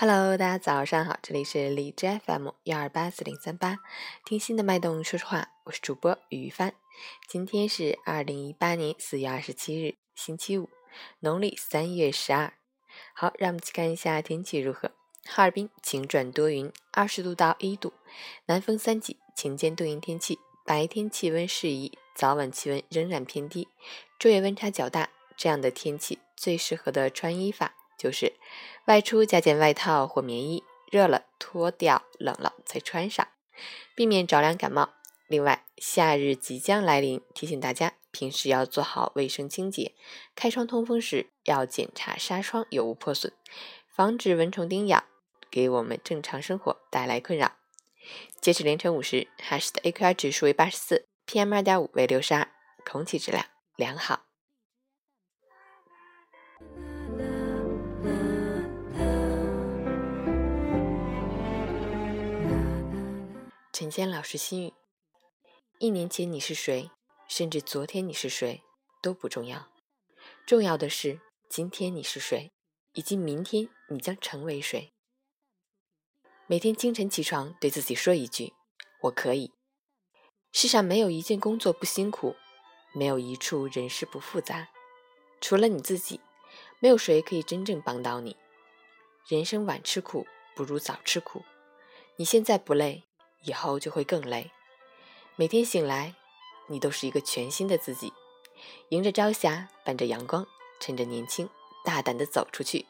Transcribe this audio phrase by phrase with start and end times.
[0.00, 3.78] Hello，大家早上好，这里是荔枝 FM 幺二八四零三八，
[4.24, 6.72] 听心的脉动说说话，我是主播于帆。
[7.26, 10.70] 今天是二零一八年四月二十七日，星期五，
[11.18, 12.52] 农历三月十二。
[13.12, 14.92] 好，让我们去看一下天气如何。
[15.24, 17.92] 哈尔滨晴转多云，二十度到一度，
[18.46, 23.66] 南风三级，晴间多云天气，白天气温适宜，早晚气温仍然偏低，
[24.16, 25.08] 昼夜温差较大。
[25.36, 27.74] 这样的天气最适合的穿衣法。
[27.98, 28.34] 就是
[28.86, 33.26] 外出加件外套或棉衣，热了脱掉，冷了再穿上，
[33.94, 34.94] 避免着凉感冒。
[35.26, 39.94] 另外，夏日即将来临，提醒大家平时要做好卫生清洁，
[40.34, 43.34] 开窗通风时要检查纱窗有无破损，
[43.94, 45.04] 防止蚊虫叮咬，
[45.50, 47.56] 给我们正常生活带来困扰。
[48.40, 52.48] 截止凌晨五时，哈市的 AQI 指数为八十四，PM 二点五为六十二，
[52.86, 53.44] 空气质量
[53.76, 54.27] 良好。
[63.78, 64.74] 陈谦老师心语：
[65.78, 66.90] 一年前你是谁，
[67.28, 68.60] 甚至昨天你是谁
[69.00, 69.68] 都不重要，
[70.44, 72.50] 重要的是今天你是谁，
[72.94, 74.90] 以及明天你将成为谁。
[76.48, 78.52] 每天清晨起床，对自己说一句
[79.02, 79.52] ：“我可以。”
[80.50, 82.34] 世上没有一件工作不辛苦，
[82.92, 84.70] 没有一处人事不复杂，
[85.40, 86.20] 除了你自己，
[86.80, 88.36] 没有谁可以真正帮到你。
[89.28, 91.44] 人生晚吃苦，不如早吃苦。
[92.16, 93.04] 你现在不累。
[93.42, 94.50] 以后就会更累。
[95.36, 96.14] 每天醒来，
[96.68, 98.12] 你都是一个全新的自己。
[98.88, 100.46] 迎着朝霞，伴着阳光，
[100.80, 101.48] 趁着年轻，
[101.84, 102.86] 大胆的走出去，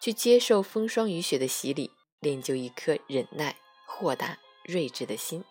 [0.00, 5.44] 去接受风霜雨雪的洗礼，练就一颗忍耐、豁达、睿智的心。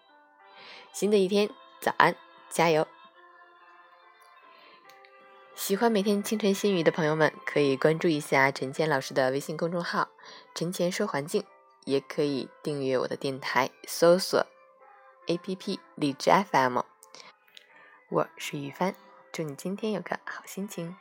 [0.91, 2.15] 新的一天，早安，
[2.49, 2.87] 加油！
[5.53, 10.09] 喜欢每天清晨新语的朋友们，可以关注一下陈谦老师的微信公众号
[10.55, 11.45] “陈谦说环境”。
[11.85, 14.45] 也可以订阅我的电台，搜索
[15.27, 16.79] APP 荔枝 FM。
[18.09, 18.95] 我是雨帆，
[19.31, 20.95] 祝你今天有个好心情。